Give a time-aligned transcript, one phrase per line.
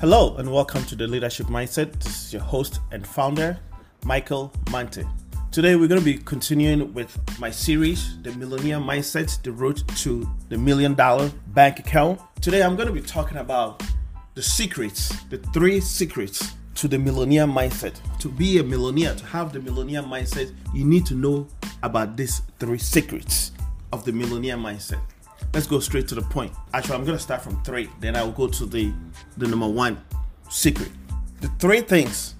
[0.00, 1.92] Hello, and welcome to the Leadership Mindset.
[1.98, 3.58] This is your host and founder,
[4.04, 5.04] Michael Mante.
[5.50, 10.30] Today, we're going to be continuing with my series, The Millionaire Mindset The Road to
[10.50, 12.20] the Million Dollar Bank Account.
[12.40, 13.82] Today, I'm going to be talking about
[14.36, 17.96] the secrets, the three secrets to the millionaire mindset.
[18.20, 21.48] To be a millionaire, to have the millionaire mindset, you need to know
[21.82, 23.50] about these three secrets
[23.92, 25.00] of the millionaire mindset.
[25.54, 26.52] Let's go straight to the point.
[26.74, 28.92] Actually, I'm gonna start from three, then I will go to the
[29.38, 30.00] the number one
[30.50, 30.90] secret.
[31.40, 32.34] The three things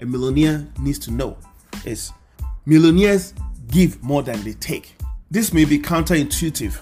[0.00, 1.36] a millionaire needs to know
[1.84, 2.12] is
[2.66, 3.34] millionaires
[3.68, 4.94] give more than they take.
[5.30, 6.80] This may be counterintuitive,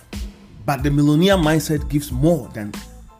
[0.66, 2.72] but the millionaire mindset gives more than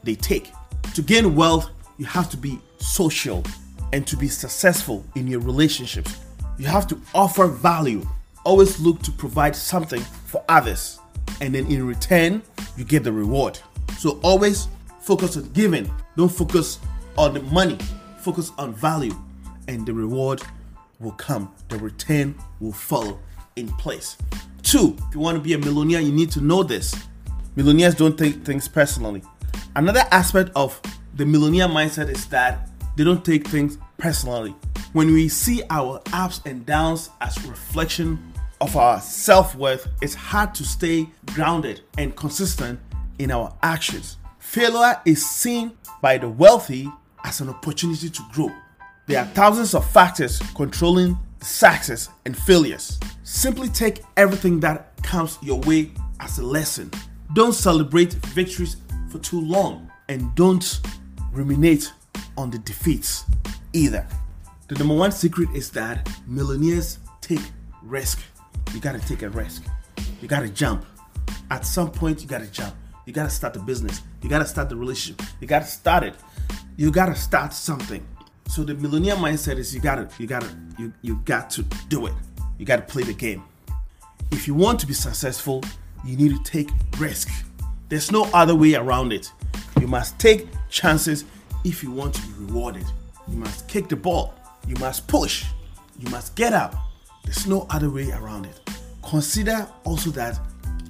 [0.03, 0.51] they take.
[0.95, 3.45] To gain wealth, you have to be social
[3.93, 6.19] and to be successful in your relationships,
[6.59, 8.07] you have to offer value.
[8.45, 10.99] Always look to provide something for others,
[11.41, 12.43] and then in return,
[12.77, 13.59] you get the reward.
[13.99, 14.69] So always
[15.01, 16.79] focus on giving, don't focus
[17.17, 17.79] on the money,
[18.19, 19.15] focus on value,
[19.69, 20.43] and the reward
[21.01, 23.19] will come, the return will follow
[23.57, 24.17] in place.
[24.63, 26.95] Two, if you want to be a millionaire, you need to know this.
[27.57, 29.23] Millionaires don't take things personally.
[29.77, 30.81] Another aspect of
[31.15, 34.55] the millionaire mindset is that they don't take things personally.
[34.93, 40.65] When we see our ups and downs as reflection of our self-worth, it's hard to
[40.65, 42.79] stay grounded and consistent
[43.19, 44.19] in our actions.
[44.43, 46.91] Failure is seen by the wealthy
[47.25, 48.51] as an opportunity to grow.
[49.07, 52.99] There are thousands of factors controlling success and failures.
[53.23, 56.91] Simply take everything that comes your way as a lesson.
[57.35, 58.77] Don't celebrate victories
[59.09, 60.81] for too long and don't
[61.31, 61.93] ruminate
[62.37, 63.25] on the defeats
[63.73, 64.07] either.
[64.67, 67.41] The number one secret is that millionaires take
[67.81, 68.21] risk.
[68.75, 69.63] You gotta take a risk.
[70.21, 70.85] You gotta jump.
[71.51, 72.75] At some point, you gotta jump.
[73.07, 74.03] You gotta start the business.
[74.23, 75.27] You gotta start the relationship.
[75.41, 76.15] You gotta start it.
[76.77, 78.07] You gotta start something.
[78.49, 80.49] So the millionaire mindset is you gotta, you gotta,
[80.79, 82.15] you you got to do it.
[82.59, 83.43] You gotta play the game.
[84.31, 85.63] If you want to be successful,
[86.05, 87.29] you need to take risk.
[87.89, 89.33] There's no other way around it.
[89.81, 91.25] You must take chances
[91.65, 92.85] if you want to be rewarded.
[93.29, 94.35] You must kick the ball.
[94.67, 95.45] You must push.
[95.99, 96.75] You must get up.
[97.25, 98.61] There's no other way around it.
[99.03, 100.39] Consider also that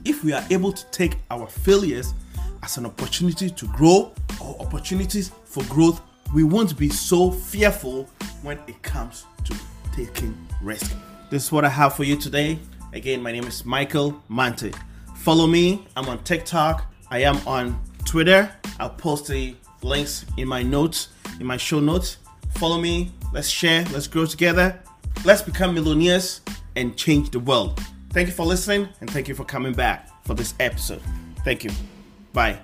[0.05, 2.15] if we are able to take our failures
[2.63, 6.01] as an opportunity to grow or opportunities for growth,
[6.35, 8.09] we won't be so fearful
[8.43, 9.55] when it comes to
[9.95, 10.95] taking risk.
[11.31, 12.59] This is what I have for you today.
[12.93, 14.75] Again, my name is Michael Mante.
[15.17, 15.87] Follow me.
[15.97, 16.93] I'm on TikTok.
[17.11, 18.51] I am on Twitter.
[18.81, 21.09] I'll post the links in my notes,
[21.39, 22.19] in my show notes.
[22.57, 23.13] Follow me.
[23.33, 23.85] Let's share.
[23.93, 24.81] Let's grow together.
[25.25, 26.41] Let's become millionaires
[26.77, 27.81] and change the world.
[28.13, 31.03] Thank you for listening and thank you for coming back for this episode.
[31.45, 31.71] Thank you.
[32.33, 32.59] Bye.